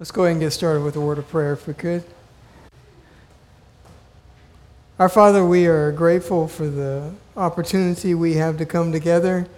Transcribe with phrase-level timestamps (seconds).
[0.00, 2.04] Let's go ahead and get started with a word of prayer if we could.
[4.96, 9.48] Our Father, we are grateful for the opportunity we have to come together.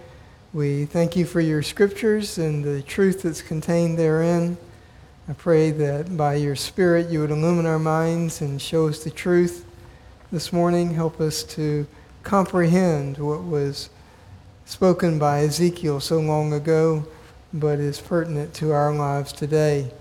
[0.51, 4.57] We thank you for your scriptures and the truth that's contained therein.
[5.29, 9.11] I pray that by your Spirit you would illumine our minds and show us the
[9.11, 9.63] truth
[10.31, 10.95] this morning.
[10.95, 11.85] Help us to
[12.23, 13.91] comprehend what was
[14.65, 17.05] spoken by Ezekiel so long ago,
[17.53, 19.91] but is pertinent to our lives today.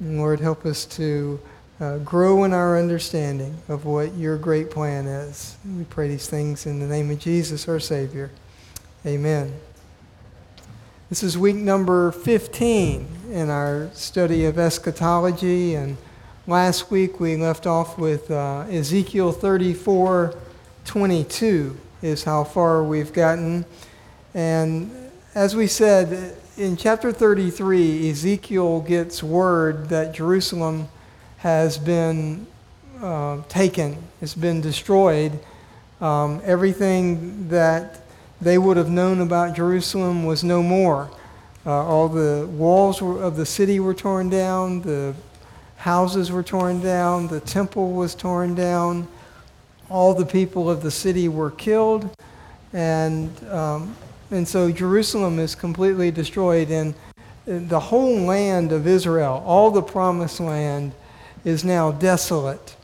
[0.00, 1.40] Lord, help us to
[1.80, 5.56] uh, grow in our understanding of what your great plan is.
[5.76, 8.30] We pray these things in the name of Jesus, our Savior.
[9.04, 9.52] Amen.
[11.08, 15.74] This is week number 15 in our study of eschatology.
[15.74, 15.96] And
[16.46, 20.34] last week we left off with uh, Ezekiel 34
[20.84, 23.64] 22, is how far we've gotten.
[24.32, 30.88] And as we said, in chapter 33, Ezekiel gets word that Jerusalem
[31.38, 32.48] has been
[33.00, 35.38] uh, taken, it's been destroyed.
[36.00, 38.00] Um, everything that
[38.40, 41.08] they would have known about Jerusalem was no more.
[41.64, 45.14] Uh, all the walls of the city were torn down, the
[45.76, 49.06] houses were torn down, the temple was torn down,
[49.88, 52.10] all the people of the city were killed,
[52.72, 53.94] and um,
[54.30, 56.94] and so Jerusalem is completely destroyed, and
[57.46, 60.92] the whole land of Israel, all the promised land,
[61.44, 62.76] is now desolate.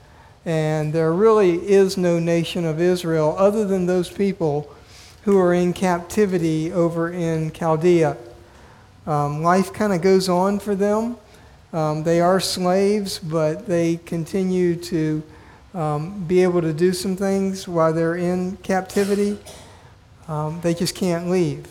[0.46, 4.74] And there really is no nation of Israel other than those people
[5.24, 8.16] who are in captivity over in Chaldea.
[9.06, 11.16] Um, life kind of goes on for them.
[11.72, 15.22] Um, they are slaves, but they continue to
[15.74, 19.38] um, be able to do some things while they're in captivity.
[20.28, 21.66] Um, they just can't leave.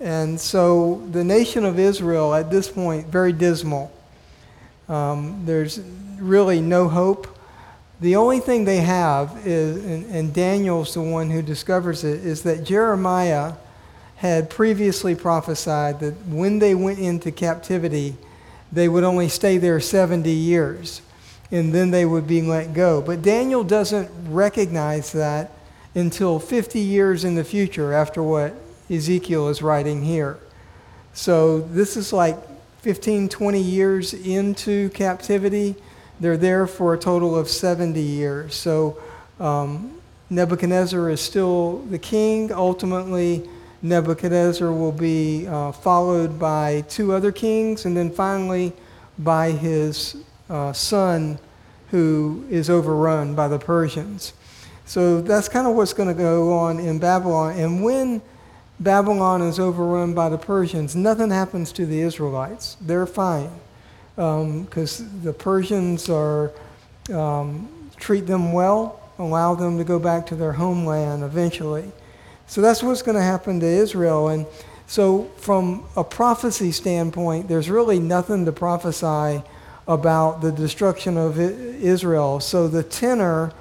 [0.00, 3.92] And so the nation of Israel at this point, very dismal.
[4.88, 5.80] Um, there's
[6.18, 7.36] really no hope.
[8.00, 12.42] The only thing they have is, and, and Daniel's the one who discovers it, is
[12.44, 13.54] that Jeremiah
[14.16, 18.16] had previously prophesied that when they went into captivity,
[18.70, 21.02] they would only stay there 70 years
[21.50, 23.00] and then they would be let go.
[23.00, 25.52] But Daniel doesn't recognize that
[25.98, 28.54] until 50 years in the future after what
[28.90, 30.38] Ezekiel is writing here.
[31.12, 32.36] So this is like
[32.82, 35.74] 15, 20 years into captivity.
[36.20, 38.54] They're there for a total of 70 years.
[38.54, 39.00] So
[39.40, 40.00] um,
[40.30, 42.52] Nebuchadnezzar is still the king.
[42.52, 43.48] Ultimately,
[43.82, 48.72] Nebuchadnezzar will be uh, followed by two other kings, and then finally
[49.18, 50.16] by his
[50.50, 51.38] uh, son,
[51.90, 54.32] who is overrun by the Persians.
[54.88, 57.58] So that's kind of what's going to go on in Babylon.
[57.58, 58.22] And when
[58.80, 62.78] Babylon is overrun by the Persians, nothing happens to the Israelites.
[62.80, 63.50] They're fine
[64.16, 66.52] because um, the Persians are
[67.12, 71.92] um, treat them well, allow them to go back to their homeland eventually.
[72.46, 74.28] So that's what's going to happen to Israel.
[74.28, 74.46] And
[74.86, 79.42] so, from a prophecy standpoint, there's really nothing to prophesy
[79.86, 82.40] about the destruction of Israel.
[82.40, 83.52] So the tenor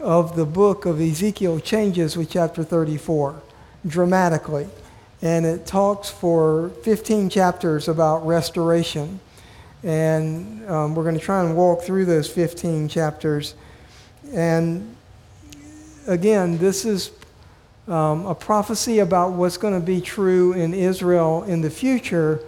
[0.00, 3.40] of the book of Ezekiel changes with chapter 34
[3.86, 4.66] dramatically.
[5.22, 9.20] And it talks for 15 chapters about restoration.
[9.82, 13.54] And um, we're going to try and walk through those 15 chapters.
[14.32, 14.96] And
[16.06, 17.10] again, this is
[17.86, 22.40] um, a prophecy about what's going to be true in Israel in the future.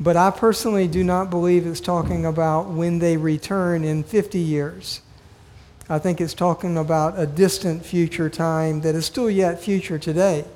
[0.00, 5.00] But I personally do not believe it's talking about when they return in 50 years.
[5.86, 10.46] I think it's talking about a distant future time that is still yet future today.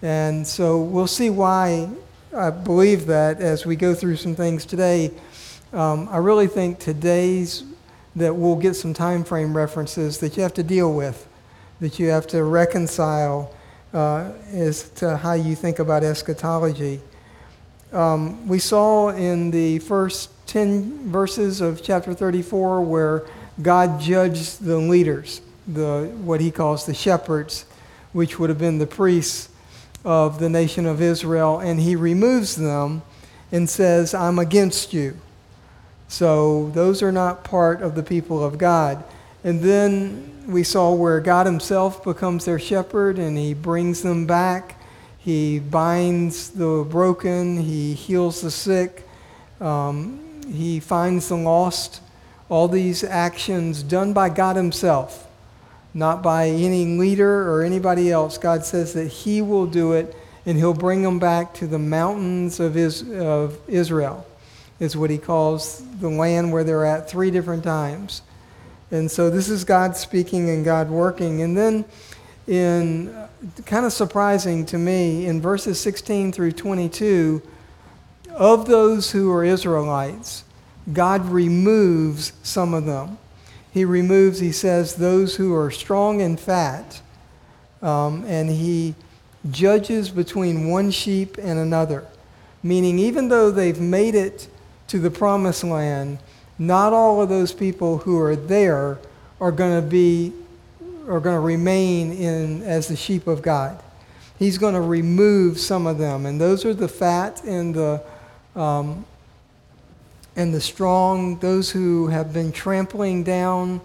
[0.00, 1.90] And so we'll see why
[2.34, 5.10] I believe that as we go through some things today.
[5.74, 7.64] Um, I really think today's
[8.16, 11.28] that we'll get some time frame references that you have to deal with,
[11.80, 13.54] that you have to reconcile
[13.92, 17.02] uh, as to how you think about eschatology.
[17.92, 23.26] Um, we saw in the first 10 verses of chapter 34 where
[23.62, 27.64] God judged the leaders, the, what he calls the shepherds,
[28.12, 29.48] which would have been the priests
[30.04, 33.02] of the nation of Israel, and he removes them
[33.52, 35.16] and says, I'm against you.
[36.08, 39.02] So those are not part of the people of God.
[39.44, 44.80] And then we saw where God himself becomes their shepherd and he brings them back.
[45.18, 49.06] He binds the broken, he heals the sick,
[49.60, 52.00] um, he finds the lost
[52.52, 55.26] all these actions done by God Himself,
[55.94, 58.36] not by any leader or anybody else.
[58.36, 60.14] God says that He will do it
[60.44, 64.26] and He'll bring them back to the mountains of, Israel.
[64.80, 68.20] is what he calls the land where they're at three different times.
[68.90, 71.40] And so this is God speaking and God working.
[71.40, 71.86] And then,
[72.46, 73.16] in
[73.64, 77.40] kind of surprising to me, in verses 16 through 22,
[78.32, 80.44] of those who are Israelites,
[80.90, 83.18] God removes some of them.
[83.70, 87.00] He removes, he says, those who are strong and fat,
[87.80, 88.94] um, and he
[89.50, 92.06] judges between one sheep and another.
[92.62, 94.48] Meaning, even though they've made it
[94.88, 96.18] to the promised land,
[96.58, 98.98] not all of those people who are there
[99.40, 100.32] are going to be
[101.08, 103.82] are going to remain in as the sheep of God.
[104.38, 108.02] He's going to remove some of them, and those are the fat and the
[108.54, 109.04] um,
[110.36, 113.80] and the strong, those who have been trampling down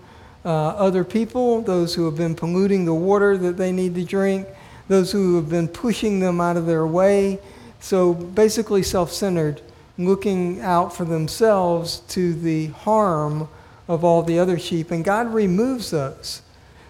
[0.45, 4.47] uh, other people, those who have been polluting the water that they need to drink,
[4.87, 7.39] those who have been pushing them out of their way.
[7.79, 9.61] So basically, self centered,
[9.97, 13.49] looking out for themselves to the harm
[13.87, 14.91] of all the other sheep.
[14.91, 16.41] And God removes those.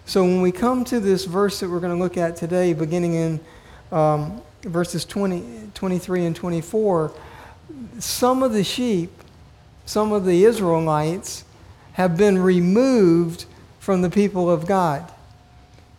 [0.06, 3.14] So when we come to this verse that we're going to look at today, beginning
[3.16, 3.40] in
[3.92, 7.12] um, verses 20, 23 and 24,
[8.00, 9.12] some of the sheep,
[9.88, 11.46] some of the Israelites,
[11.94, 13.46] have been removed
[13.80, 15.12] from the people of God.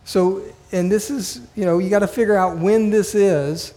[0.05, 3.73] So, and this is, you know, you got to figure out when this is,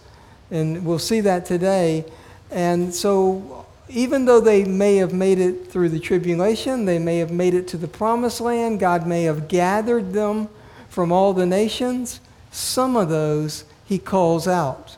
[0.51, 2.05] and we'll see that today.
[2.51, 7.31] And so, even though they may have made it through the tribulation, they may have
[7.31, 10.49] made it to the promised land, God may have gathered them
[10.91, 12.21] from all the nations,
[12.51, 14.97] some of those he calls out.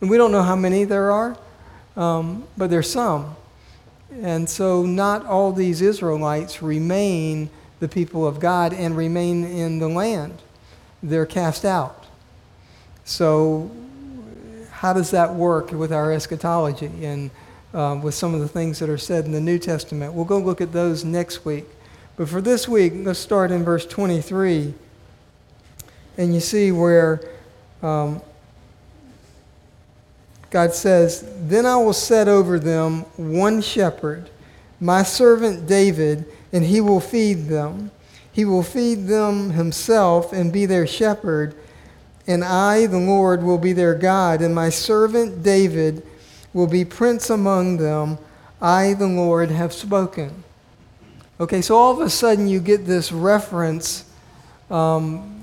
[0.00, 1.36] And we don't know how many there are,
[1.96, 3.34] um, but there's some.
[4.10, 7.50] And so, not all these Israelites remain
[7.80, 10.40] the people of God and remain in the land.
[11.02, 12.06] They're cast out.
[13.04, 13.70] So,
[14.70, 17.30] how does that work with our eschatology and
[17.74, 20.12] uh, with some of the things that are said in the New Testament?
[20.12, 21.66] We'll go look at those next week.
[22.16, 24.72] But for this week, let's start in verse 23.
[26.16, 27.20] And you see where
[27.82, 28.22] um,
[30.50, 34.30] God says, Then I will set over them one shepherd,
[34.80, 37.90] my servant David, and he will feed them.
[38.32, 41.54] He will feed them himself and be their shepherd,
[42.26, 46.02] and I, the Lord, will be their God, and my servant David
[46.52, 48.18] will be prince among them.
[48.60, 50.44] I, the Lord, have spoken.
[51.38, 54.04] Okay, so all of a sudden you get this reference
[54.70, 55.35] um,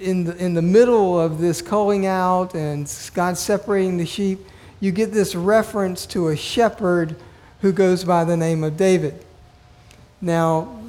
[0.00, 4.40] in, the, in the middle of this calling out and God separating the sheep
[4.80, 7.14] you get this reference to a shepherd
[7.60, 9.22] who goes by the name of David.
[10.22, 10.80] Now,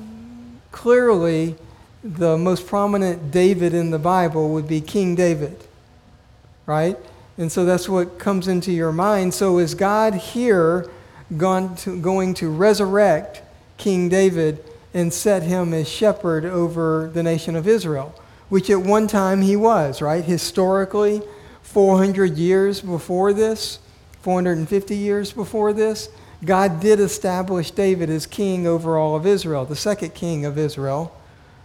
[0.71, 1.55] clearly,
[2.01, 5.57] the most prominent David in the Bible would be King David,
[6.65, 6.97] right?
[7.37, 9.33] And so that's what comes into your mind.
[9.33, 10.89] So is God here
[11.35, 13.41] going to, going to resurrect
[13.77, 14.63] King David
[14.93, 18.15] and set him as shepherd over the nation of Israel?
[18.51, 20.25] Which at one time he was, right?
[20.25, 21.21] Historically,
[21.61, 23.79] 400 years before this,
[24.23, 26.09] 450 years before this,
[26.43, 31.15] God did establish David as king over all of Israel, the second king of Israel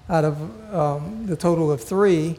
[0.09, 2.39] out of um, the total of three.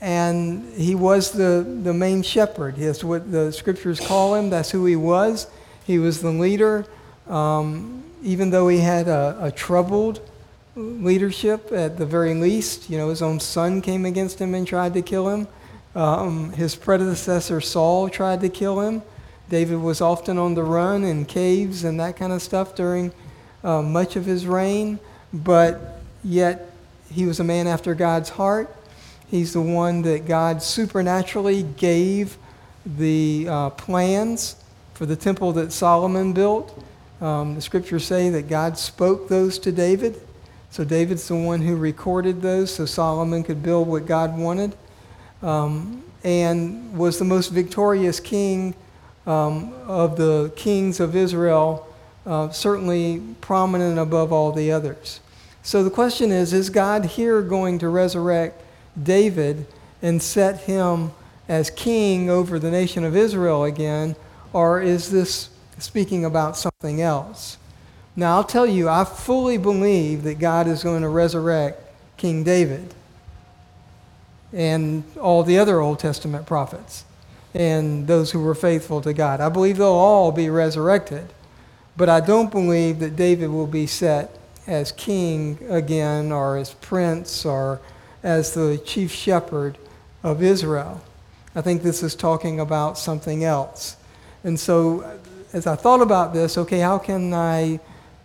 [0.00, 2.76] And he was the, the main shepherd.
[2.76, 4.48] That's what the scriptures call him.
[4.48, 5.46] That's who he was.
[5.84, 6.86] He was the leader.
[7.28, 10.26] Um, even though he had a, a troubled
[10.78, 14.94] leadership at the very least, you know, his own son came against him and tried
[14.94, 15.48] to kill him.
[15.94, 19.02] Um, his predecessor Saul tried to kill him.
[19.50, 23.12] David was often on the run in caves and that kind of stuff during
[23.64, 25.00] uh, much of his reign,
[25.32, 26.70] but yet
[27.10, 28.74] he was a man after God's heart.
[29.26, 32.36] He's the one that God supernaturally gave
[32.86, 34.56] the uh, plans
[34.94, 36.80] for the temple that Solomon built.
[37.20, 40.20] Um, the scriptures say that God spoke those to David.
[40.70, 44.74] So David's the one who recorded those so Solomon could build what God wanted.
[45.42, 48.74] Um, and was the most victorious king
[49.26, 51.86] um, of the kings of Israel,
[52.26, 55.20] uh, certainly prominent above all the others.
[55.62, 58.62] So the question is Is God here going to resurrect
[59.00, 59.66] David
[60.02, 61.12] and set him
[61.48, 64.16] as king over the nation of Israel again?
[64.52, 67.58] Or is this speaking about something else?
[68.18, 71.80] Now, I'll tell you, I fully believe that God is going to resurrect
[72.16, 72.92] King David
[74.52, 77.04] and all the other Old Testament prophets
[77.54, 79.40] and those who were faithful to God.
[79.40, 81.32] I believe they'll all be resurrected,
[81.96, 87.46] but I don't believe that David will be set as king again or as prince
[87.46, 87.80] or
[88.24, 89.78] as the chief shepherd
[90.24, 91.02] of Israel.
[91.54, 93.96] I think this is talking about something else.
[94.42, 95.20] And so
[95.52, 97.78] as I thought about this, okay, how can I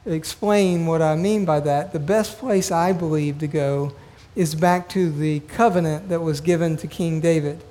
[0.06, 1.94] explain what I mean by that?
[1.94, 3.94] The best place I believe to go
[4.36, 7.62] is back to the covenant that was given to King David.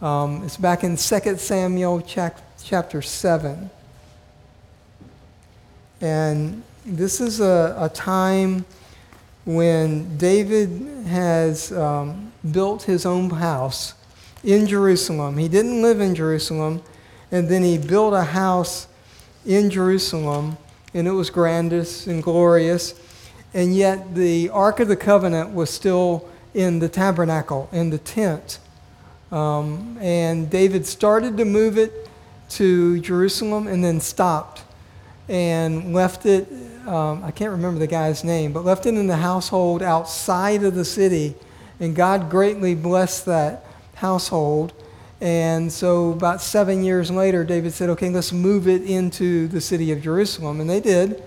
[0.00, 3.70] Um, it's back in 2 Samuel chapter 7.
[6.00, 8.64] And this is a, a time
[9.44, 10.68] when David
[11.06, 13.94] has um, built his own house
[14.42, 15.38] in Jerusalem.
[15.38, 16.82] He didn't live in Jerusalem,
[17.30, 18.86] and then he built a house
[19.46, 20.56] in Jerusalem,
[20.94, 22.94] and it was grandest and glorious.
[23.52, 28.58] And yet the Ark of the Covenant was still in the tabernacle, in the tent.
[29.30, 32.08] Um, and David started to move it
[32.50, 34.62] to Jerusalem and then stopped
[35.28, 36.48] and left it.
[36.86, 40.74] Um, I can't remember the guy's name, but left it in the household outside of
[40.74, 41.34] the city.
[41.80, 44.72] And God greatly blessed that household.
[45.20, 49.92] And so, about seven years later, David said, Okay, let's move it into the city
[49.92, 50.60] of Jerusalem.
[50.60, 51.22] And they did.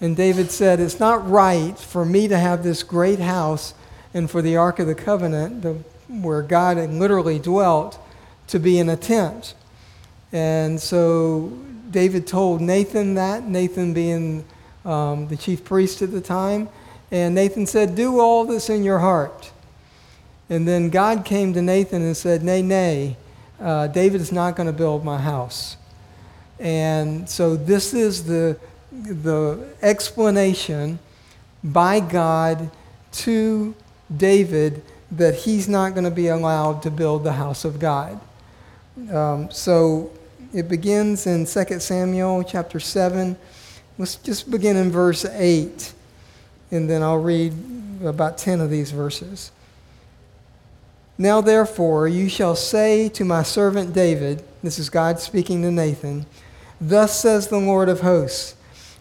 [0.00, 3.74] And David said, It's not right for me to have this great house
[4.14, 7.98] and for the Ark of the Covenant, the where God had literally dwelt,
[8.48, 9.54] to be in a tent.
[10.32, 11.52] And so
[11.90, 14.44] David told Nathan that, Nathan being
[14.84, 16.68] um, the chief priest at the time.
[17.10, 19.52] And Nathan said, Do all this in your heart.
[20.50, 23.16] And then God came to Nathan and said, Nay, nay,
[23.60, 25.76] uh, David is not going to build my house.
[26.58, 28.58] And so this is the,
[28.92, 30.98] the explanation
[31.62, 32.70] by God
[33.12, 33.74] to
[34.14, 38.20] David that he's not going to be allowed to build the house of God.
[39.12, 40.10] Um, so
[40.52, 43.36] it begins in 2 Samuel chapter 7.
[43.96, 45.92] Let's just begin in verse 8,
[46.70, 47.52] and then I'll read
[48.04, 49.50] about 10 of these verses.
[51.20, 56.26] Now, therefore, you shall say to my servant David, this is God speaking to Nathan,
[56.80, 58.54] Thus says the Lord of hosts,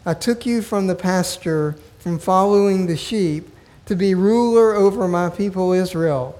[0.03, 3.49] I took you from the pasture, from following the sheep
[3.85, 6.39] to be ruler over my people Israel.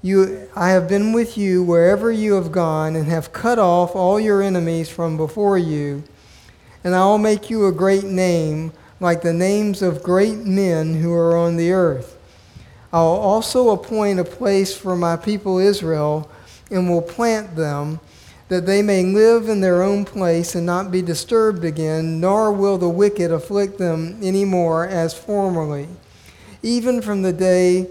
[0.00, 4.18] You, I have been with you wherever you have gone and have cut off all
[4.18, 6.04] your enemies from before you.
[6.82, 11.12] And I will make you a great name, like the names of great men who
[11.12, 12.13] are on the earth.
[12.94, 16.30] I will also appoint a place for my people Israel
[16.70, 18.00] and will plant them,
[18.48, 22.78] that they may live in their own place and not be disturbed again, nor will
[22.78, 25.88] the wicked afflict them any more as formerly
[26.64, 27.86] even from the day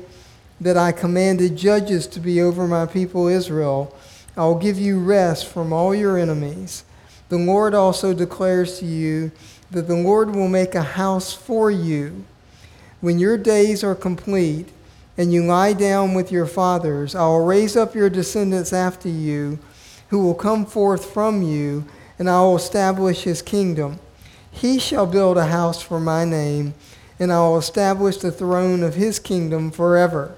[0.60, 3.96] that I commanded judges to be over my people Israel.
[4.36, 6.84] I will give you rest from all your enemies.
[7.30, 9.32] The Lord also declares to you
[9.70, 12.26] that the Lord will make a house for you.
[13.00, 14.70] When your days are complete
[15.18, 19.60] and you lie down with your fathers, I will raise up your descendants after you,
[20.10, 21.86] who will come forth from you,
[22.20, 24.00] and I will establish his kingdom.
[24.52, 26.74] He shall build a house for my name
[27.20, 30.36] and I will establish the throne of his kingdom forever.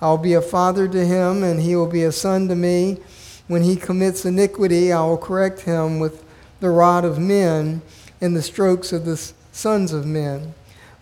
[0.00, 2.98] I will be a father to him, and he will be a son to me.
[3.46, 6.24] When he commits iniquity, I will correct him with
[6.60, 7.82] the rod of men
[8.20, 9.16] and the strokes of the
[9.52, 10.54] sons of men.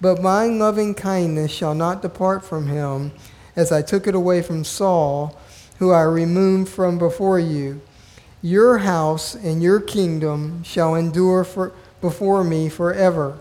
[0.03, 3.13] But my loving kindness shall not depart from him,
[3.55, 5.39] as I took it away from Saul,
[5.79, 7.81] who I removed from before you.
[8.43, 13.39] Your house and your kingdom shall endure for, before me forever.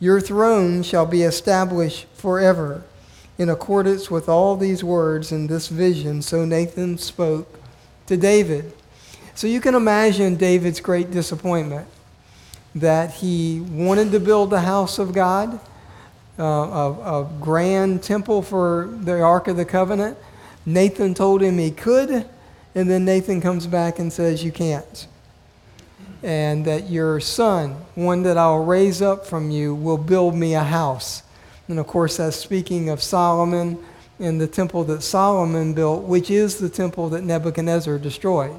[0.00, 2.82] Your throne shall be established forever.
[3.36, 7.60] In accordance with all these words in this vision, so Nathan spoke
[8.06, 8.72] to David.
[9.34, 11.86] So you can imagine David's great disappointment
[12.74, 15.60] that he wanted to build the house of God,
[16.38, 20.16] uh, a, a grand temple for the Ark of the Covenant.
[20.64, 22.26] Nathan told him he could,
[22.74, 25.06] and then Nathan comes back and says, You can't
[26.22, 30.64] and that your son, one that I'll raise up from you, will build me a
[30.64, 31.22] house.
[31.68, 33.78] And of course, that's speaking of Solomon
[34.18, 38.58] and the temple that Solomon built, which is the temple that Nebuchadnezzar destroyed.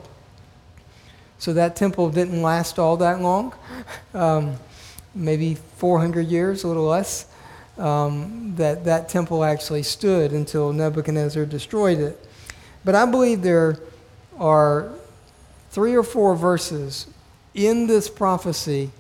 [1.40, 3.54] So that temple didn't last all that long,
[4.14, 4.58] um,
[5.16, 7.26] maybe 400 years, a little less.
[7.78, 12.28] Um, that that temple actually stood until Nebuchadnezzar destroyed it.
[12.84, 13.80] But I believe there
[14.38, 14.92] are
[15.72, 17.08] three or four verses
[17.54, 18.92] in this prophecy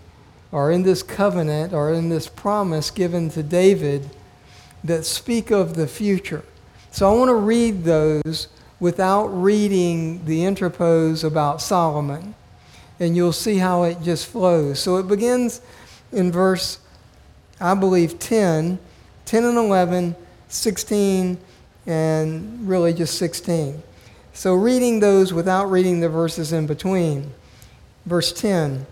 [0.52, 4.10] or in this covenant or in this promise given to David
[4.84, 6.44] that speak of the future.
[6.92, 8.48] So I want to read those
[8.80, 12.36] without reading the interpose about Solomon.
[13.00, 14.80] And you'll see how it just flows.
[14.80, 15.62] So it begins
[16.12, 16.80] in verse,
[17.60, 18.80] I believe, 10,
[19.26, 20.16] 10 and 11,
[20.50, 21.38] 16,
[21.86, 23.82] and really just 16.
[24.34, 27.32] So reading those without reading the verses in between.
[28.06, 28.86] Verse 10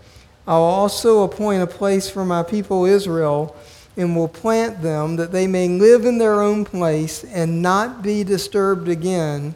[0.46, 3.56] I will also appoint a place for my people Israel
[3.98, 8.24] and will plant them that they may live in their own place and not be
[8.24, 9.56] disturbed again,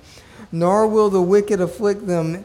[0.52, 2.44] nor will the wicked afflict them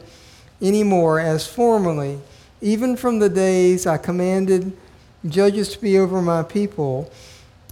[0.61, 2.19] any more as formerly,
[2.61, 4.75] even from the days I commanded
[5.25, 7.11] judges to be over my people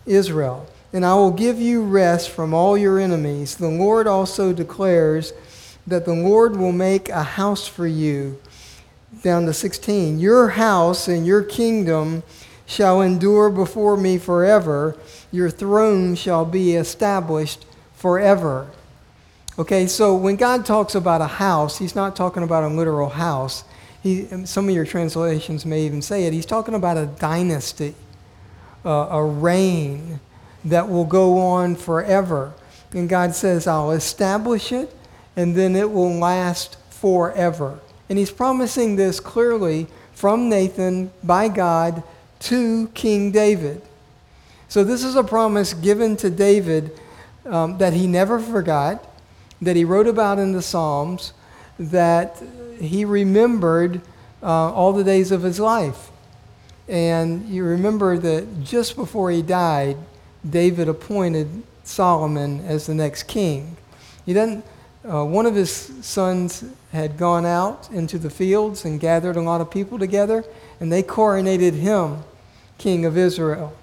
[0.05, 0.67] Israel.
[0.93, 3.55] And I will give you rest from all your enemies.
[3.55, 5.33] The Lord also declares
[5.87, 8.39] that the Lord will make a house for you.
[9.21, 10.19] Down to 16.
[10.19, 12.23] Your house and your kingdom
[12.65, 14.97] shall endure before me forever.
[15.31, 18.67] Your throne shall be established forever.
[19.57, 23.63] Okay, so when God talks about a house, he's not talking about a literal house.
[24.03, 26.33] He, some of your translations may even say it.
[26.33, 27.95] He's talking about a dynasty,
[28.83, 30.19] uh, a reign
[30.65, 32.53] that will go on forever.
[32.91, 34.93] And God says, I'll establish it,
[35.37, 37.79] and then it will last forever.
[38.09, 42.03] And he's promising this clearly from Nathan by God
[42.39, 43.81] to King David.
[44.67, 46.99] So, this is a promise given to David
[47.45, 49.14] um, that he never forgot,
[49.61, 51.33] that he wrote about in the Psalms,
[51.79, 52.41] that
[52.79, 54.01] he remembered
[54.43, 56.09] uh, all the days of his life.
[56.87, 59.97] And you remember that just before he died,
[60.47, 63.77] David appointed Solomon as the next king.
[64.25, 65.71] He uh, one of his
[66.01, 70.43] sons had gone out into the fields and gathered a lot of people together,
[70.79, 72.23] and they coronated him
[72.77, 73.75] king of Israel.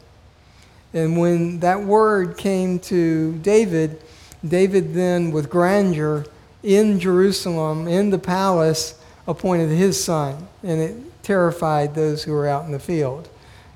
[0.93, 4.03] And when that word came to David,
[4.47, 6.25] David then, with grandeur
[6.63, 10.49] in Jerusalem, in the palace, appointed his son.
[10.63, 13.29] And it terrified those who were out in the field.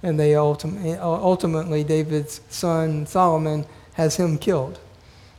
[0.02, 4.78] And they ultimately, ultimately David's son Solomon has him killed,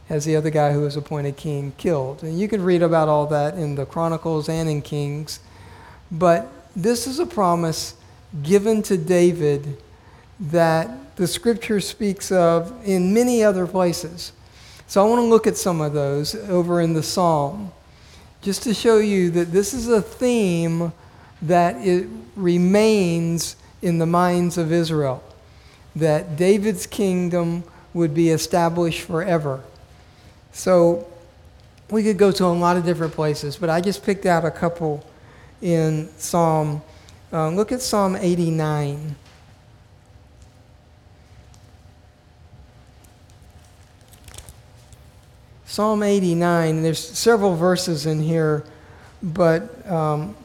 [0.10, 2.24] has the other guy who was appointed king killed.
[2.24, 5.40] And you can read about all that in the Chronicles and in Kings.
[6.12, 7.96] But this is a promise
[8.44, 9.78] given to David
[10.40, 14.32] that the scripture speaks of in many other places.
[14.88, 17.72] So I want to look at some of those over in the psalm
[18.42, 20.94] just to show you that this is a theme
[21.42, 25.24] that it remains in the minds of Israel
[25.96, 29.62] that David's kingdom would be established forever.
[30.52, 31.08] So
[31.90, 34.52] we could go to a lot of different places, but I just picked out a
[34.52, 35.06] couple
[35.62, 36.82] in Psalm
[37.34, 39.16] uh, look at Psalm 89.
[45.78, 48.64] Psalm 89, there's several verses in here,
[49.22, 50.36] but um,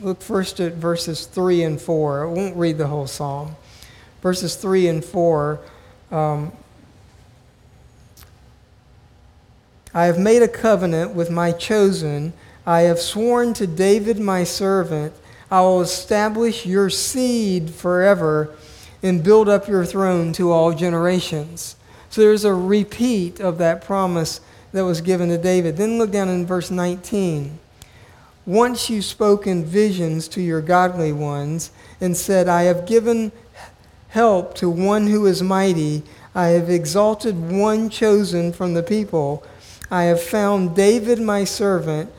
[0.00, 2.24] look first at verses 3 and 4.
[2.24, 3.56] I won't read the whole psalm.
[4.20, 5.60] Verses 3 and 4.
[6.10, 6.52] Um,
[9.94, 12.34] I have made a covenant with my chosen.
[12.66, 15.14] I have sworn to David my servant
[15.50, 18.54] I will establish your seed forever
[19.02, 21.76] and build up your throne to all generations.
[22.10, 25.76] So there's a repeat of that promise that was given to David.
[25.76, 27.58] Then look down in verse 19.
[28.44, 33.30] Once you spoke in visions to your godly ones and said, I have given
[34.08, 36.02] help to one who is mighty,
[36.34, 39.44] I have exalted one chosen from the people.
[39.90, 42.10] I have found David my servant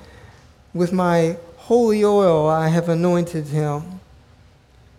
[0.73, 3.99] with my holy oil I have anointed him.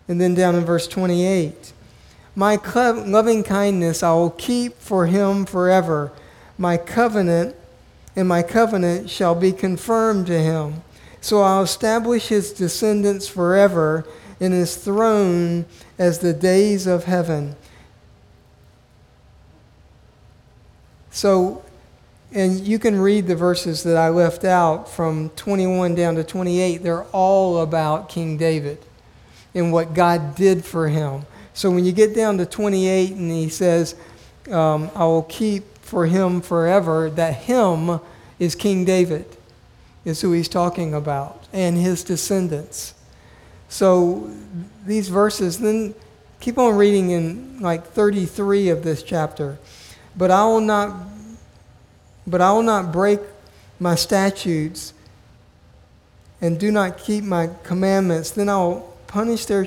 [0.08, 1.72] And then down in verse 28
[2.34, 6.12] My loving kindness I will keep for him forever.
[6.58, 7.56] My covenant
[8.16, 10.82] and my covenant shall be confirmed to him.
[11.20, 14.06] So I'll establish his descendants forever
[14.40, 15.64] in his throne
[15.98, 17.56] as the days of heaven.
[21.10, 21.64] So
[22.34, 26.82] and you can read the verses that I left out from 21 down to 28.
[26.82, 28.78] They're all about King David
[29.54, 31.26] and what God did for him.
[31.54, 33.94] So when you get down to 28 and he says,
[34.50, 38.00] um, I will keep for him forever, that him
[38.40, 39.24] is King David,
[40.04, 42.94] is who he's talking about, and his descendants.
[43.68, 44.28] So
[44.84, 45.94] these verses, then
[46.40, 49.56] keep on reading in like 33 of this chapter.
[50.16, 50.96] But I will not
[52.26, 53.20] but I will not break
[53.78, 54.94] my statutes
[56.40, 58.30] and do not keep my commandments.
[58.32, 59.66] Then I will punish their.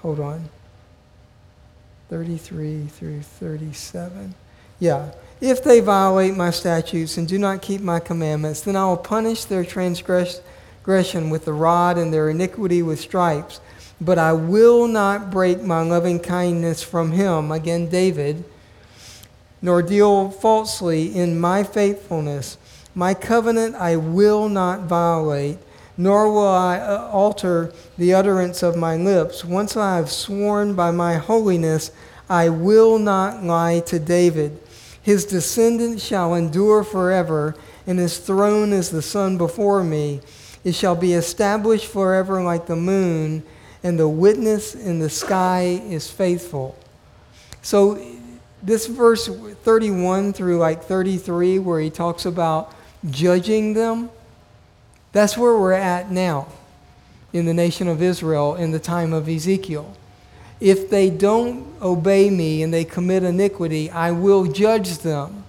[0.00, 0.48] Hold on.
[2.08, 4.36] 33 through 37.
[4.78, 5.10] Yeah.
[5.40, 9.44] If they violate my statutes and do not keep my commandments, then I will punish
[9.44, 13.60] their transgression with the rod and their iniquity with stripes.
[14.00, 18.44] But I will not break my loving kindness from him, again, David,
[19.62, 22.58] nor deal falsely in my faithfulness.
[22.94, 25.58] My covenant I will not violate,
[25.96, 29.44] nor will I uh, alter the utterance of my lips.
[29.44, 31.90] Once I have sworn by my holiness,
[32.28, 34.60] I will not lie to David.
[35.04, 37.54] His descendants shall endure forever,
[37.86, 40.22] and his throne is the sun before me.
[40.64, 43.42] It shall be established forever like the moon,
[43.82, 46.74] and the witness in the sky is faithful.
[47.60, 48.02] So,
[48.62, 52.74] this verse 31 through like 33, where he talks about
[53.10, 54.08] judging them,
[55.12, 56.48] that's where we're at now
[57.34, 59.94] in the nation of Israel in the time of Ezekiel.
[60.60, 65.44] If they don't obey me and they commit iniquity, I will judge them.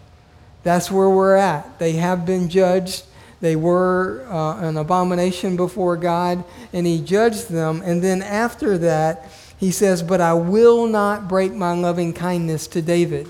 [0.63, 1.77] That's where we're at.
[1.79, 3.05] They have been judged.
[3.39, 7.81] They were uh, an abomination before God, and He judged them.
[7.85, 12.81] And then after that, He says, But I will not break my loving kindness to
[12.81, 13.27] David.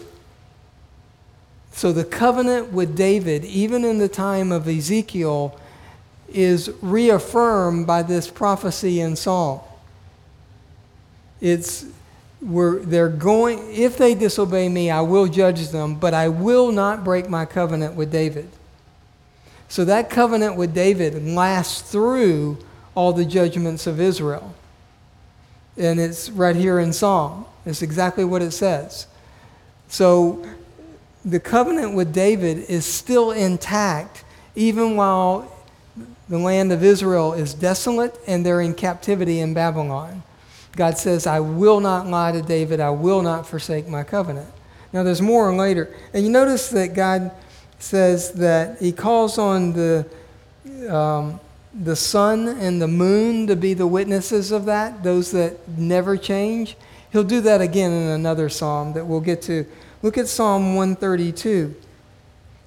[1.73, 5.59] So the covenant with David, even in the time of Ezekiel,
[6.29, 9.59] is reaffirmed by this prophecy in Psalm.
[11.41, 11.85] It's
[12.39, 17.03] where they're going, if they disobey me, I will judge them, but I will not
[17.03, 18.49] break my covenant with David.
[19.67, 22.57] So that covenant with David lasts through
[22.93, 24.53] all the judgments of Israel.
[25.77, 27.45] And it's right here in Psalm.
[27.65, 29.07] It's exactly what it says.
[29.87, 30.45] So
[31.25, 34.23] the covenant with David is still intact,
[34.55, 35.51] even while
[36.29, 40.23] the land of Israel is desolate and they're in captivity in Babylon.
[40.75, 44.49] God says, I will not lie to David, I will not forsake my covenant.
[44.91, 45.93] Now, there's more later.
[46.13, 47.31] And you notice that God
[47.79, 50.07] says that He calls on the,
[50.89, 51.39] um,
[51.73, 56.77] the sun and the moon to be the witnesses of that, those that never change.
[57.11, 59.65] He'll do that again in another psalm that we'll get to.
[60.01, 61.75] Look at Psalm 132.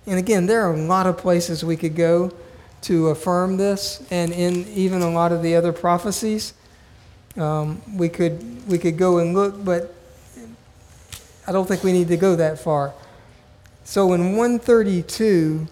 [0.07, 2.33] And again, there are a lot of places we could go
[2.83, 6.55] to affirm this, and in even a lot of the other prophecies.
[7.39, 9.95] Um, we could we could go and look, but
[11.47, 12.93] I don't think we need to go that far.
[13.85, 15.67] So in 132,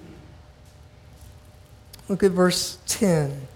[2.08, 3.48] look at verse 10.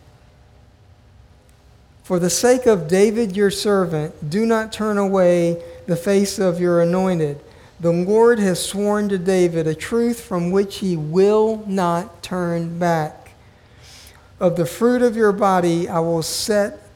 [2.02, 6.82] For the sake of David your servant, do not turn away the face of your
[6.82, 7.40] anointed.
[7.78, 13.30] The Lord has sworn to David a truth from which he will not turn back.
[14.40, 16.89] Of the fruit of your body I will set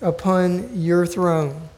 [0.00, 1.68] upon your throne.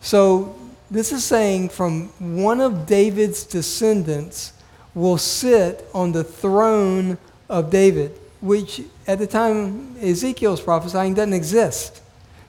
[0.00, 0.56] So,
[0.90, 2.08] this is saying from
[2.42, 4.52] one of David's descendants
[4.94, 12.02] will sit on the throne of David, which at the time Ezekiel's prophesying doesn't exist.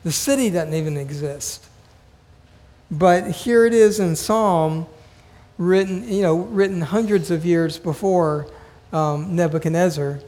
[0.04, 1.66] The city doesn't even exist.
[2.90, 4.86] But here it is in Psalm,
[5.58, 8.48] written, you know, written hundreds of years before
[8.94, 10.20] um, Nebuchadnezzar,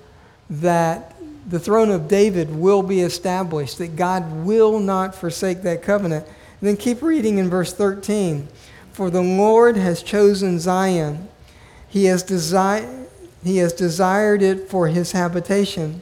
[0.49, 1.15] that
[1.49, 6.25] the throne of David will be established, that God will not forsake that covenant.
[6.25, 8.47] And then keep reading in verse 13.
[8.91, 11.27] For the Lord has chosen Zion,
[11.88, 13.07] he has, desi-
[13.43, 16.01] he has desired it for his habitation.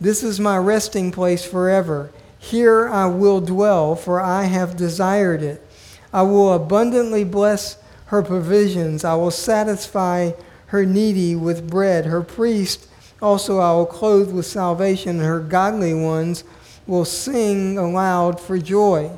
[0.00, 2.10] This is my resting place forever.
[2.38, 5.64] Here I will dwell, for I have desired it.
[6.12, 9.04] I will abundantly bless her provisions.
[9.04, 10.32] I will satisfy
[10.66, 12.06] her needy with bread.
[12.06, 12.88] Her priest
[13.22, 16.44] also, I will clothe with salvation, and her godly ones
[16.86, 19.10] will sing aloud for joy.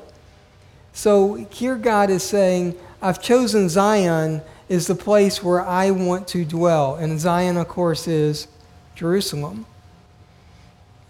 [0.92, 6.44] So here God is saying, I've chosen Zion is the place where I want to
[6.44, 6.96] dwell.
[6.96, 8.48] And Zion, of course, is
[8.94, 9.66] Jerusalem.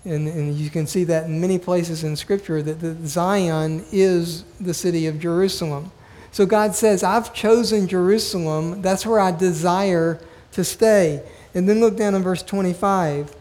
[0.04, 4.44] And, and you can see that in many places in Scripture that the Zion is
[4.60, 5.90] the city of Jerusalem.
[6.32, 8.82] So God says, I've chosen Jerusalem.
[8.82, 10.20] That's where I desire
[10.52, 11.22] to stay.
[11.56, 13.34] And then look down in verse 25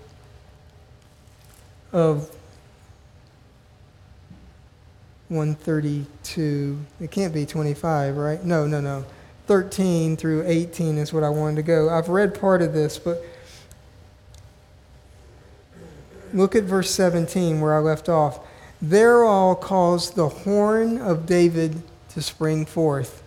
[1.91, 2.33] of
[5.27, 6.79] 132.
[7.01, 8.41] It can't be 25, right?
[8.41, 9.03] No, no, no.
[9.47, 11.89] 13 through 18 is what I wanted to go.
[11.89, 13.21] I've read part of this, but
[16.33, 18.39] look at verse 17 where I left off.
[18.81, 23.21] There I'll cause the horn of David to spring forth.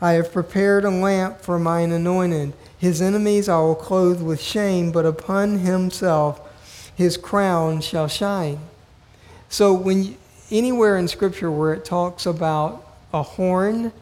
[0.00, 2.54] I have prepared a lamp for mine anointed.
[2.80, 6.40] His enemies I will clothe with shame, but upon himself
[6.96, 8.58] his crown shall shine.
[9.50, 10.16] So, when you,
[10.50, 13.92] anywhere in Scripture where it talks about a horn,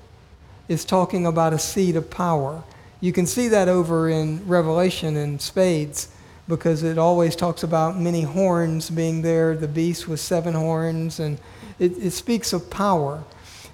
[0.68, 2.62] it's talking about a seat of power.
[3.00, 6.08] You can see that over in Revelation in spades
[6.46, 11.38] because it always talks about many horns being there, the beast with seven horns, and
[11.80, 13.24] it, it speaks of power.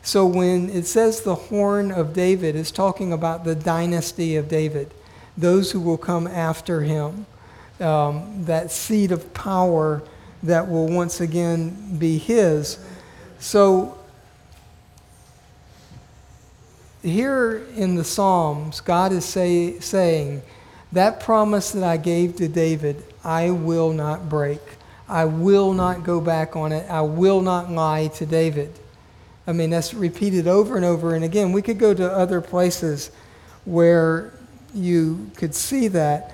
[0.05, 4.93] So when it says the horn of David, it's talking about the dynasty of David,
[5.37, 7.25] those who will come after him,
[7.81, 10.03] um, that seat of power
[10.43, 12.79] that will once again be his.
[13.39, 13.97] So,
[17.03, 20.43] here in the Psalms, God is say, saying,
[20.93, 24.61] That promise that I gave to David, I will not break.
[25.09, 26.89] I will not go back on it.
[26.91, 28.79] I will not lie to David.
[29.47, 31.53] I mean, that's repeated over and over and again.
[31.53, 33.11] We could go to other places
[33.65, 34.33] where
[34.75, 36.33] you could see that.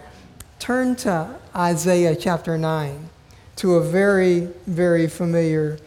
[0.59, 3.09] Turn to Isaiah chapter 9,
[3.57, 5.79] to a very, very familiar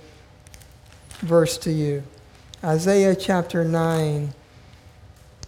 [1.19, 2.03] verse to you.
[2.63, 4.33] Isaiah chapter 9.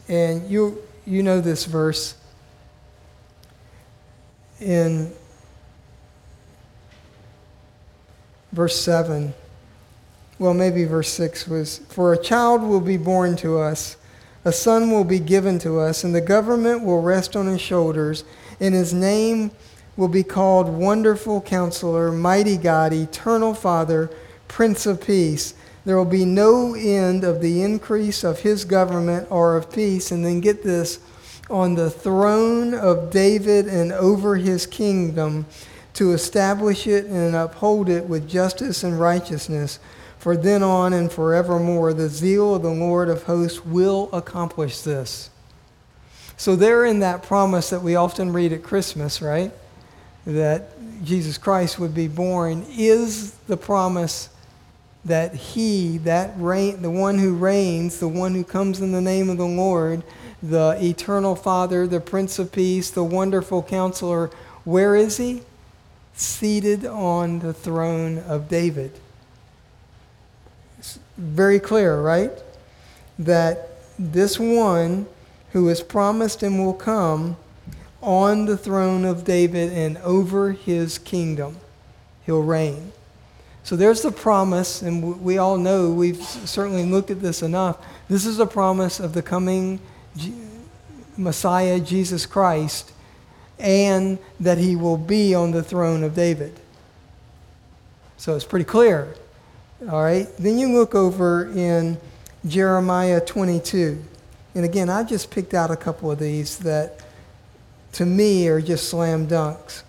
[0.07, 2.15] And you, you know this verse
[4.59, 5.11] in
[8.51, 9.33] verse 7.
[10.37, 13.95] Well, maybe verse 6 was For a child will be born to us,
[14.43, 18.23] a son will be given to us, and the government will rest on his shoulders,
[18.59, 19.51] and his name
[19.97, 24.09] will be called Wonderful Counselor, Mighty God, Eternal Father,
[24.47, 25.53] Prince of Peace.
[25.85, 30.11] There will be no end of the increase of his government or of peace.
[30.11, 30.99] And then get this
[31.49, 35.45] on the throne of David and over his kingdom
[35.93, 39.79] to establish it and uphold it with justice and righteousness.
[40.25, 45.29] For then on and forevermore, the zeal of the Lord of hosts will accomplish this.
[46.35, 49.51] So, there in that promise that we often read at Christmas, right?
[50.25, 50.71] That
[51.03, 54.29] Jesus Christ would be born, is the promise
[55.05, 59.29] that he, that reign, the one who reigns, the one who comes in the name
[59.29, 60.01] of the Lord,
[60.41, 64.31] the eternal Father, the Prince of Peace, the wonderful counselor,
[64.63, 65.43] where is he?
[66.15, 68.91] Seated on the throne of David.
[71.17, 72.31] Very clear, right?
[73.17, 75.07] That this one
[75.51, 77.37] who is promised and will come
[78.01, 81.57] on the throne of David and over his kingdom,
[82.25, 82.91] he'll reign.
[83.63, 87.83] So there's the promise, and we all know, we've certainly looked at this enough.
[88.07, 89.79] This is a promise of the coming
[91.17, 92.91] Messiah, Jesus Christ,
[93.57, 96.59] and that he will be on the throne of David.
[98.17, 99.15] So it's pretty clear.
[99.81, 100.27] All right?
[100.37, 101.97] Then you look over in
[102.47, 104.01] Jeremiah 22.
[104.55, 107.01] And again, I just picked out a couple of these that
[107.93, 109.83] to me are just slam dunks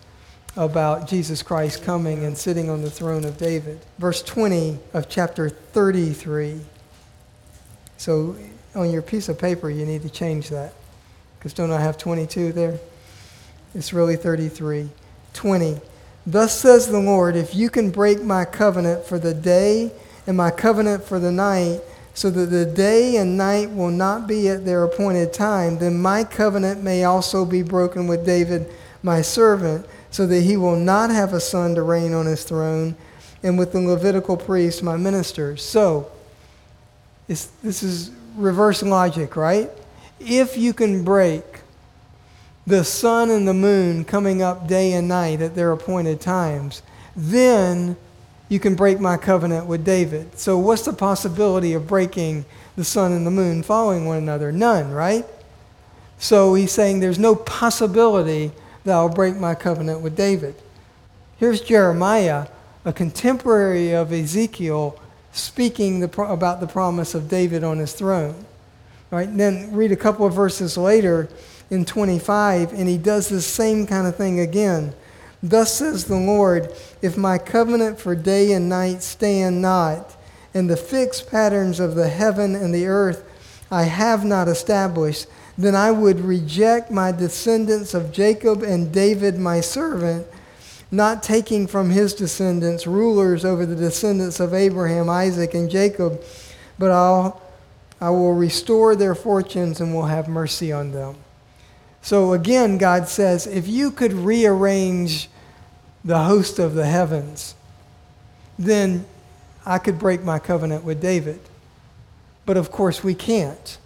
[0.56, 3.78] about Jesus Christ coming and sitting on the throne of David.
[3.98, 6.60] Verse 20 of chapter 33.
[7.96, 8.36] So
[8.74, 10.72] on your piece of paper, you need to change that.
[11.38, 12.78] Because don't I have 22 there?
[13.74, 14.88] It's really 33.
[15.34, 15.80] 20.
[16.26, 19.92] Thus says the Lord, if you can break my covenant for the day
[20.26, 21.80] and my covenant for the night,
[22.14, 26.24] so that the day and night will not be at their appointed time, then my
[26.24, 28.66] covenant may also be broken with David,
[29.02, 29.86] my servant
[30.16, 32.96] so that he will not have a son to reign on his throne,
[33.42, 35.62] and with the Levitical priests, my ministers.
[35.62, 36.10] So,
[37.28, 39.70] this is reverse logic, right?
[40.18, 41.55] If you can break
[42.66, 46.82] the sun and the moon coming up day and night at their appointed times,
[47.14, 47.96] then
[48.48, 50.38] you can break my covenant with David.
[50.38, 52.44] So, what's the possibility of breaking
[52.76, 54.52] the sun and the moon following one another?
[54.52, 55.24] None, right?
[56.18, 58.52] So, he's saying there's no possibility
[58.84, 60.54] that I'll break my covenant with David.
[61.38, 62.46] Here's Jeremiah,
[62.84, 64.98] a contemporary of Ezekiel,
[65.32, 68.46] speaking the, about the promise of David on his throne.
[69.12, 71.28] All right, then read a couple of verses later
[71.70, 74.94] in 25, and he does the same kind of thing again.
[75.42, 80.16] Thus says the Lord, if my covenant for day and night stand not,
[80.54, 83.24] and the fixed patterns of the heaven and the earth
[83.70, 85.26] I have not established,
[85.58, 90.26] then I would reject my descendants of Jacob and David, my servant,
[90.90, 96.22] not taking from his descendants rulers over the descendants of Abraham, Isaac, and Jacob,
[96.78, 97.42] but I'll,
[98.00, 101.16] I will restore their fortunes and will have mercy on them.
[102.06, 105.28] So again, God says, if you could rearrange
[106.04, 107.56] the host of the heavens,
[108.56, 109.04] then
[109.66, 111.40] I could break my covenant with David.
[112.44, 113.78] But of course, we can't.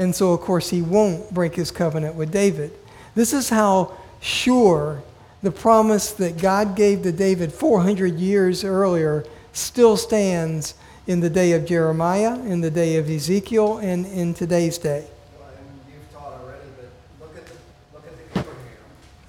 [0.00, 2.72] And so, of course, he won't break his covenant with David.
[3.14, 5.04] This is how sure
[5.44, 10.74] the promise that God gave to David 400 years earlier still stands
[11.06, 15.06] in the day of Jeremiah, in the day of Ezekiel, and in today's day.
[15.38, 17.54] Well, and you've taught already, but look at the,
[17.94, 18.54] look at the Abraham.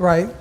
[0.02, 0.34] Right.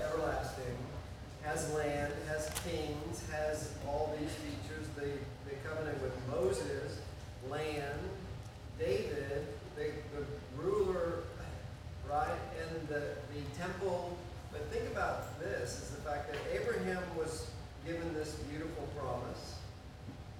[17.90, 19.56] given this beautiful promise.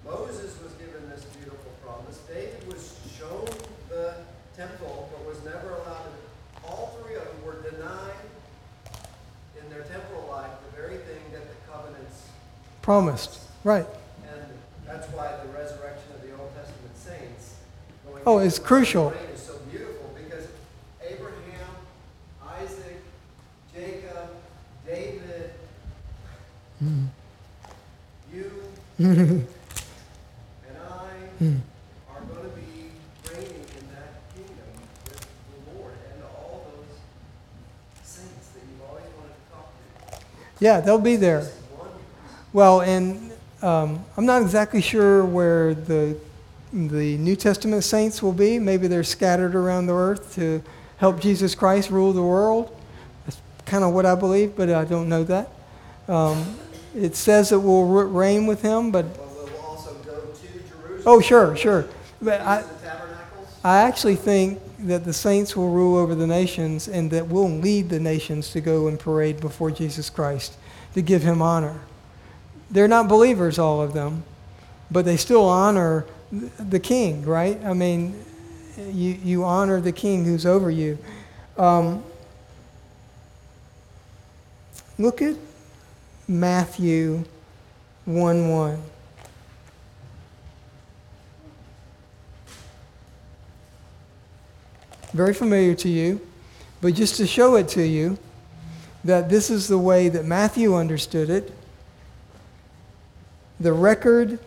[0.05, 2.17] Moses was given this beautiful promise.
[2.31, 3.45] David was shown
[3.89, 4.15] the
[4.55, 6.67] temple, but was never allowed to.
[6.67, 8.23] All three of them were denied
[9.59, 12.29] in their temporal life the very thing that the covenants
[12.81, 13.39] Promised.
[13.63, 13.85] Right.
[14.31, 14.41] and
[14.87, 17.55] that's why the resurrection of the Old Testament saints
[18.07, 19.09] going Oh, it's crucial.
[19.33, 20.47] is so beautiful because
[21.07, 21.75] Abraham,
[22.59, 23.01] Isaac,
[23.75, 24.29] Jacob,
[24.87, 25.51] David,
[26.83, 27.05] Mm.
[28.33, 28.51] you,
[28.97, 29.47] and
[30.75, 31.11] I
[32.09, 32.89] are going to be
[33.29, 34.55] reigning in that kingdom
[35.05, 36.97] with the Lord and all those
[38.03, 39.69] saints that you've always wanted to talk
[40.19, 40.25] to.
[40.59, 41.47] yeah, they'll be there.
[42.53, 46.17] Well, and um, I'm not exactly sure where the
[46.73, 48.57] the New Testament saints will be.
[48.57, 50.63] Maybe they're scattered around the earth to
[50.97, 52.73] help Jesus Christ rule the world.
[53.25, 55.49] That's kind of what I believe, but I don't know that.
[56.07, 56.55] Um,
[56.95, 61.03] it says that we'll re- reign with him, but But we'll also go to Jerusalem.
[61.05, 61.85] oh, sure, sure.
[62.21, 63.59] But I, Feast of the Tabernacles.
[63.65, 67.89] I actually think that the saints will rule over the nations and that we'll lead
[67.89, 70.55] the nations to go and parade before Jesus Christ
[70.93, 71.81] to give him honor.
[72.71, 74.23] They're not believers, all of them,
[74.89, 77.63] but they still honor the king, right?
[77.65, 78.23] I mean,
[78.77, 80.97] you, you honor the king who's over you.
[81.57, 82.03] Um,
[84.97, 85.35] look at
[86.27, 87.25] Matthew
[88.05, 88.81] 1 1.
[95.13, 96.21] very familiar to you,
[96.79, 98.17] but just to show it to you
[99.03, 101.51] that this is the way that Matthew understood it.
[103.61, 104.39] The record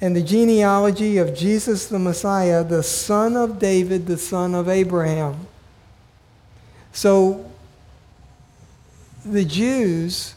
[0.00, 5.46] and the genealogy of Jesus the Messiah, the son of David, the son of Abraham.
[6.92, 7.50] So
[9.24, 10.34] the Jews,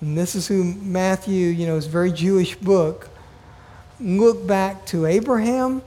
[0.00, 3.08] and this is who Matthew, you know, is a very Jewish book,
[4.00, 5.80] look back to Abraham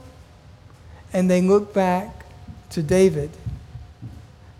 [1.12, 2.24] and they look back
[2.70, 3.30] to David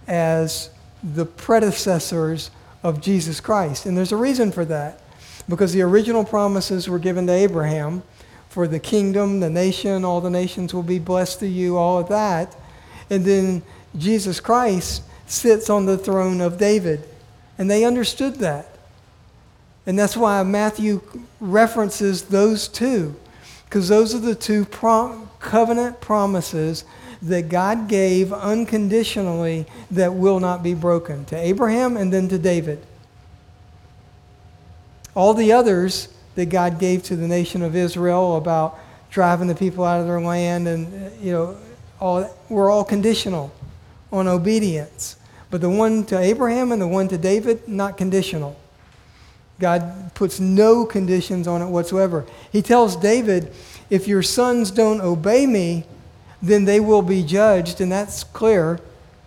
[0.06, 0.68] as
[1.02, 2.50] the predecessors
[2.82, 3.86] of Jesus Christ.
[3.86, 5.00] And there's a reason for that.
[5.48, 8.02] Because the original promises were given to Abraham
[8.48, 12.08] for the kingdom, the nation, all the nations will be blessed to you, all of
[12.08, 12.56] that.
[13.10, 13.62] And then
[13.96, 17.04] Jesus Christ sits on the throne of David.
[17.56, 18.68] And they understood that.
[19.86, 21.00] And that's why Matthew
[21.40, 23.16] references those two,
[23.64, 26.84] because those are the two prom- covenant promises
[27.22, 32.84] that God gave unconditionally that will not be broken to Abraham and then to David.
[35.14, 38.78] All the others that God gave to the nation of Israel about
[39.10, 41.56] driving the people out of their land and, uh, you know,
[42.00, 43.52] all, were all conditional
[44.12, 45.16] on obedience.
[45.50, 48.56] But the one to Abraham and the one to David, not conditional.
[49.58, 52.24] God puts no conditions on it whatsoever.
[52.52, 53.52] He tells David,
[53.90, 55.84] if your sons don't obey me,
[56.40, 57.80] then they will be judged.
[57.80, 58.78] And that's clear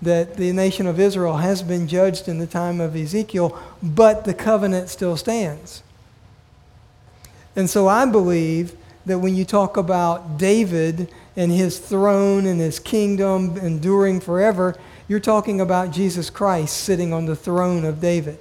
[0.01, 4.33] that the nation of Israel has been judged in the time of Ezekiel, but the
[4.33, 5.83] covenant still stands.
[7.55, 12.79] And so I believe that when you talk about David and his throne and his
[12.79, 14.75] kingdom enduring forever,
[15.07, 18.39] you're talking about Jesus Christ sitting on the throne of David.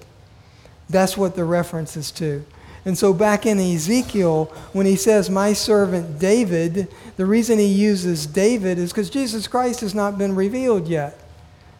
[0.88, 2.44] That's what the reference is to.
[2.84, 8.26] And so back in Ezekiel, when he says, My servant David, the reason he uses
[8.26, 11.19] David is because Jesus Christ has not been revealed yet.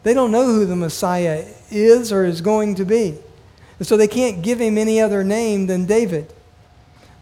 [0.03, 3.19] They don't know who the Messiah is or is going to be.
[3.79, 6.33] And so they can't give him any other name than David.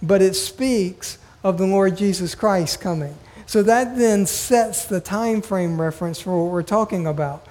[0.03, 3.17] But it speaks of the Lord Jesus Christ coming.
[3.47, 7.47] So that then sets the time frame reference for what we're talking about.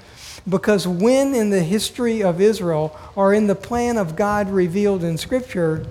[0.47, 5.17] Because when in the history of Israel or in the plan of God revealed in
[5.17, 5.85] Scripture,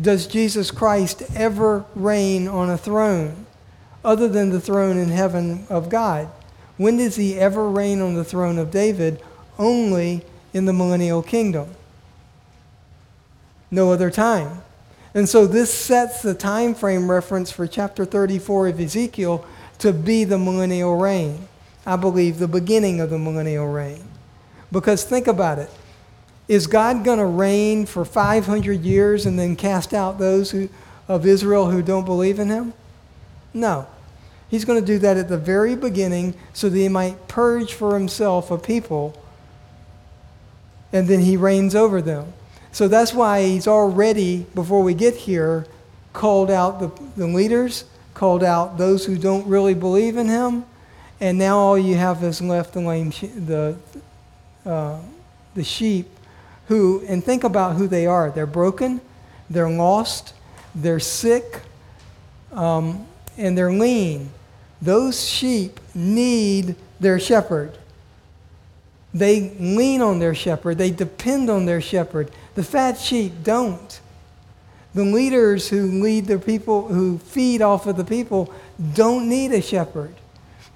[0.00, 3.46] does Jesus Christ ever reign on a throne
[4.04, 6.30] other than the throne in heaven of God?
[6.80, 9.20] When does he ever reign on the throne of David?
[9.58, 11.68] Only in the millennial kingdom.
[13.70, 14.62] No other time.
[15.12, 19.44] And so this sets the time frame reference for chapter 34 of Ezekiel
[19.80, 21.48] to be the millennial reign.
[21.84, 24.02] I believe the beginning of the millennial reign.
[24.72, 25.68] Because think about it.
[26.48, 30.70] Is God going to reign for 500 years and then cast out those who,
[31.08, 32.72] of Israel who don't believe in him?
[33.52, 33.86] No.
[34.50, 37.94] He's going to do that at the very beginning so that he might purge for
[37.94, 39.16] himself a people
[40.92, 42.32] and then he reigns over them.
[42.72, 45.66] So that's why he's already, before we get here,
[46.12, 47.84] called out the, the leaders,
[48.14, 50.64] called out those who don't really believe in him,
[51.20, 53.76] and now all you have is left the lame, the,
[54.64, 54.98] uh,
[55.54, 56.08] the sheep,
[56.68, 58.30] who, and think about who they are.
[58.30, 59.00] They're broken,
[59.48, 60.34] they're lost,
[60.74, 61.60] they're sick,
[62.52, 64.30] um, and they're lean.
[64.82, 67.76] Those sheep need their shepherd.
[69.12, 72.30] They lean on their shepherd, they depend on their shepherd.
[72.54, 74.00] The fat sheep don't.
[74.92, 78.52] The leaders who lead the people, who feed off of the people,
[78.94, 80.14] don't need a shepherd.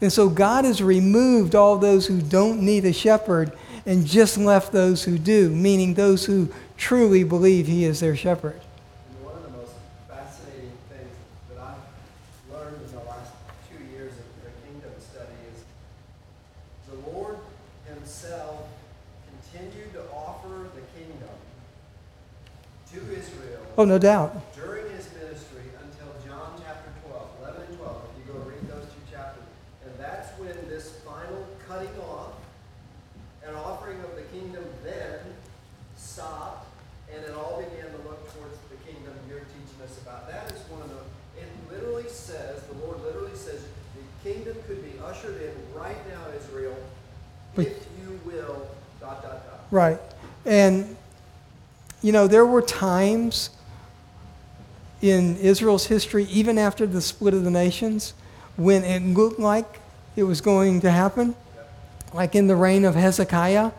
[0.01, 3.53] And so God has removed all those who don't need a shepherd
[3.87, 8.61] and just left those who do, meaning those who truly believe He is their shepherd.
[9.09, 9.73] And one of the most
[10.09, 11.11] fascinating things
[11.51, 13.33] that I've learned in the last
[13.71, 15.65] two years of the kingdom study is
[16.89, 17.39] the Lord
[17.87, 18.69] Himself
[19.29, 21.35] continued to offer the kingdom
[22.93, 24.55] to Israel Oh, no doubt.
[24.55, 28.85] during his ministry until John chapter 12, 11 and 12, if you go read those
[28.87, 29.43] two chapters.
[29.85, 32.33] And that's when this final cutting off
[33.47, 35.19] and offering of the kingdom then
[35.97, 36.69] stopped,
[37.13, 40.29] and it all began to look towards the kingdom you're teaching us about.
[40.29, 43.61] That is one of the, it literally says, the Lord literally says,
[43.97, 46.77] the kingdom could be ushered in right now, Israel,
[47.57, 48.69] But- if you will,
[49.01, 49.65] dot, dot, dot.
[49.73, 49.99] Right.
[50.47, 50.97] And,
[52.03, 53.51] you know, there were times
[55.05, 58.15] in Israel's history, even after the split of the nations,
[58.57, 59.81] when it looked like
[60.17, 61.35] it was going to happen,
[62.15, 63.73] like in the reign of Hezekiah.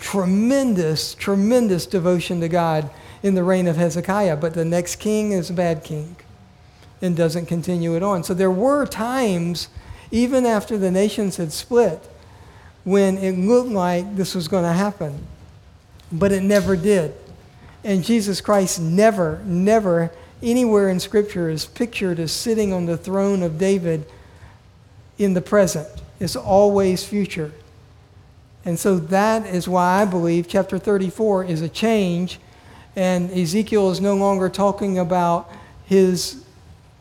[0.00, 2.90] Tremendous, tremendous devotion to God
[3.22, 4.36] in the reign of Hezekiah.
[4.38, 6.16] But the next king is a bad king
[7.00, 8.24] and doesn't continue it on.
[8.24, 9.68] So there were times,
[10.10, 12.02] even after the nations had split,
[12.82, 15.24] when it looked like this was going to happen,
[16.10, 17.14] but it never did.
[17.84, 20.10] And Jesus Christ never, never,
[20.42, 24.06] anywhere in Scripture is pictured as sitting on the throne of David
[25.18, 25.88] in the present.
[26.20, 27.52] It's always future.
[28.64, 32.38] And so that is why I believe chapter 34 is a change,
[32.96, 35.50] and Ezekiel is no longer talking about
[35.86, 36.44] his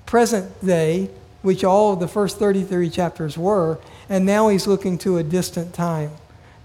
[0.06, 1.10] present day,
[1.42, 5.74] which all of the first 33 chapters were, and now he's looking to a distant
[5.74, 6.12] time,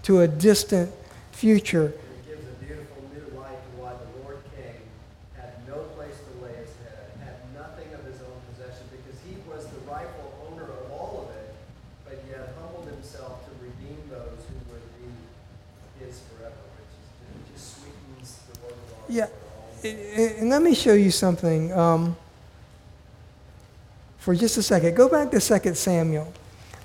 [0.03, 0.91] to a distant
[1.31, 1.87] future.
[1.87, 4.79] It gives a beautiful new light to why the Lord came,
[5.35, 9.35] had no place to lay his head, had nothing of his own possession, because he
[9.49, 11.53] was the rightful owner of all of it,
[12.05, 15.11] but yet humbled himself to redeem those who would be
[15.99, 19.27] his forever, which is, it just sweetens the word of our Yeah.
[19.27, 19.83] for all.
[19.83, 22.15] And and let me show you something um,
[24.19, 24.95] for just a second.
[24.95, 26.31] Go back to 2 Samuel.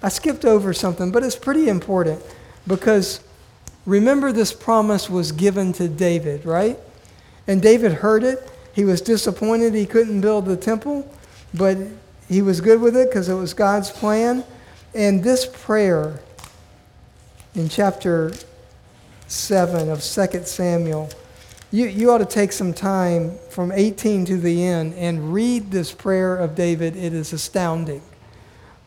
[0.03, 2.23] I skipped over something, but it's pretty important
[2.67, 3.21] because
[3.85, 6.79] remember, this promise was given to David, right?
[7.47, 8.51] And David heard it.
[8.73, 11.07] He was disappointed he couldn't build the temple,
[11.53, 11.77] but
[12.27, 14.45] he was good with it because it was God's plan.
[14.95, 16.21] And this prayer
[17.55, 18.33] in chapter
[19.27, 21.11] 7 of 2 Samuel
[21.71, 25.93] you, you ought to take some time from 18 to the end and read this
[25.93, 26.97] prayer of David.
[26.97, 28.03] It is astounding.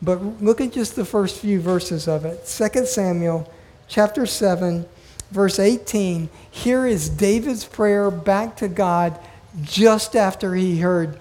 [0.00, 2.44] But look at just the first few verses of it.
[2.46, 3.50] 2 Samuel
[3.86, 4.84] chapter 7,
[5.30, 6.28] verse 18.
[6.50, 9.16] Here is David's prayer back to God
[9.62, 11.20] just after he heard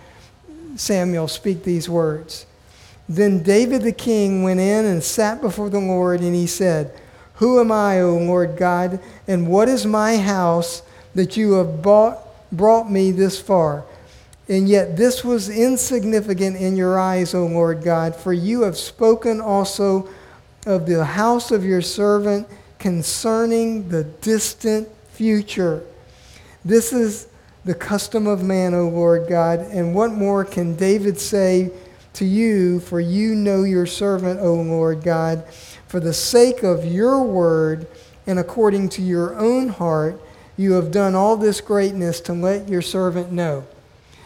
[0.77, 2.47] Samuel speak these words.
[3.07, 6.97] Then David the king went in and sat before the Lord, and he said,
[7.35, 10.81] Who am I, O Lord God, and what is my house
[11.15, 12.19] that you have bought,
[12.51, 13.85] brought me this far?
[14.47, 19.39] And yet this was insignificant in your eyes, O Lord God, for you have spoken
[19.39, 20.09] also
[20.65, 22.47] of the house of your servant
[22.77, 25.83] concerning the distant future.
[26.65, 27.27] This is
[27.63, 29.59] the custom of man, O Lord God.
[29.59, 31.71] And what more can David say
[32.13, 32.79] to you?
[32.79, 35.45] For you know your servant, O Lord God.
[35.87, 37.87] For the sake of your word
[38.27, 40.19] and according to your own heart,
[40.57, 43.65] you have done all this greatness to let your servant know.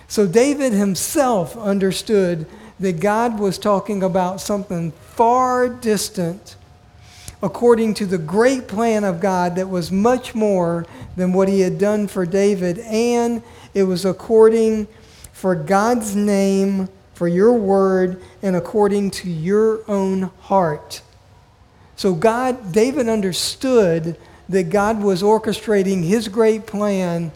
[0.07, 2.45] So David himself understood
[2.80, 6.55] that God was talking about something far distant
[7.41, 11.78] according to the great plan of God that was much more than what he had
[11.78, 14.88] done for David, and it was according
[15.32, 21.01] for God's name, for your word, and according to your own heart.
[21.95, 24.17] So God, David understood
[24.50, 27.32] that God was orchestrating his great plan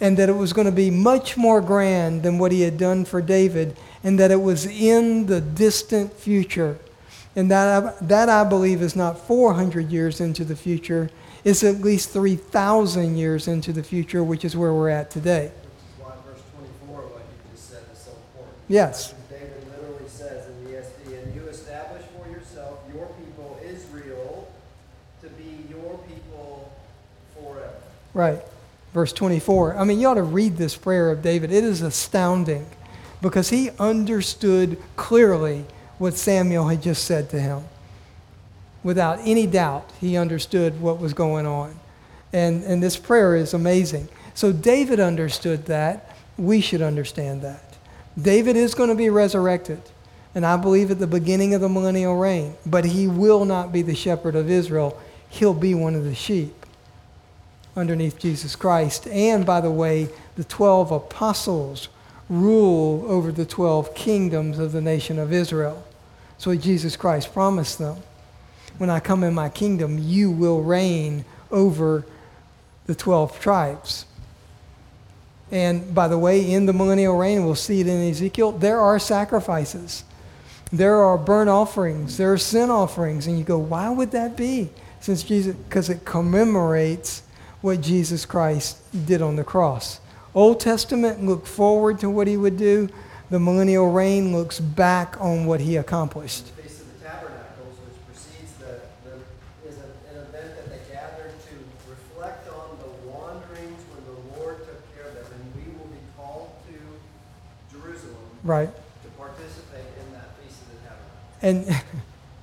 [0.00, 3.04] and that it was going to be much more grand than what he had done
[3.04, 6.78] for David, and that it was in the distant future.
[7.34, 11.10] And that, that I believe is not 400 years into the future,
[11.44, 15.52] it's at least 3,000 years into the future, which is where we're at today.
[15.52, 16.42] Which is why verse
[16.88, 18.56] 24, what you just said, is so important.
[18.68, 19.12] Yes.
[19.12, 24.48] Because David literally says in the ESV, and you establish for yourself your people Israel
[25.22, 26.72] to be your people
[27.34, 27.74] forever.
[28.16, 28.40] Right.
[28.94, 29.76] verse 24.
[29.76, 31.52] I mean, you ought to read this prayer of David.
[31.52, 32.64] It is astounding
[33.20, 35.66] because he understood clearly
[35.98, 37.64] what Samuel had just said to him.
[38.82, 41.78] Without any doubt, he understood what was going on.
[42.32, 44.08] And, and this prayer is amazing.
[44.32, 46.16] So David understood that.
[46.38, 47.76] We should understand that.
[48.20, 49.82] David is going to be resurrected,
[50.34, 53.82] and I believe at the beginning of the millennial reign, but he will not be
[53.82, 54.98] the shepherd of Israel.
[55.28, 56.65] He'll be one of the sheep
[57.76, 59.06] underneath Jesus Christ.
[59.08, 61.88] And by the way, the 12 apostles
[62.28, 65.84] rule over the 12 kingdoms of the nation of Israel.
[66.38, 67.98] So Jesus Christ promised them
[68.78, 72.04] when I come in my kingdom, you will reign over
[72.86, 74.04] the 12 tribes.
[75.50, 78.98] And by the way, in the millennial reign, we'll see it in Ezekiel, there are
[78.98, 80.04] sacrifices.
[80.72, 82.16] There are burnt offerings.
[82.16, 83.26] There are sin offerings.
[83.26, 84.70] And you go, why would that be?
[85.00, 87.22] Since Jesus, because it commemorates
[87.62, 90.00] what Jesus Christ did on the cross.
[90.34, 92.88] Old Testament looked forward to what he would do.
[93.30, 96.54] The millennial reign looks back on what he accomplished.
[96.56, 101.32] The Feast of the Tabernacles, which precedes the, the, is an event that they gathered
[101.32, 101.54] to
[101.90, 105.40] reflect on the wanderings when the Lord took care of them.
[105.40, 108.68] And we will be called to Jerusalem Right.
[108.68, 111.72] to participate in that Feast of the Tabernacles.
[111.72, 111.82] And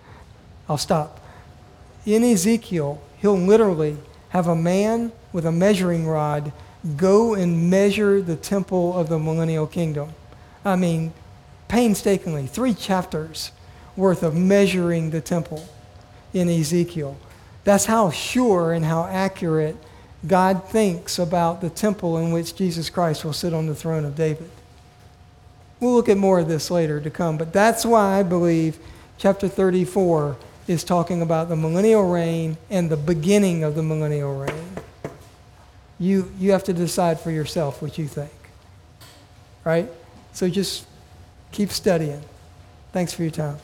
[0.67, 1.19] I'll stop.
[2.05, 3.97] In Ezekiel, he'll literally
[4.33, 6.51] have a man with a measuring rod
[6.97, 10.09] go and measure the temple of the millennial kingdom.
[10.65, 11.13] I mean,
[11.67, 13.51] painstakingly, three chapters
[13.95, 15.63] worth of measuring the temple
[16.33, 17.15] in Ezekiel.
[17.63, 19.77] That's how sure and how accurate
[20.25, 24.15] God thinks about the temple in which Jesus Christ will sit on the throne of
[24.15, 24.49] David.
[25.79, 28.79] We'll look at more of this later to come, but that's why I believe
[29.19, 30.37] chapter 34
[30.67, 34.77] is talking about the millennial reign and the beginning of the millennial reign.
[35.99, 38.31] You, you have to decide for yourself what you think.
[39.63, 39.89] Right?
[40.33, 40.85] So just
[41.51, 42.21] keep studying.
[42.91, 43.57] Thanks for your time.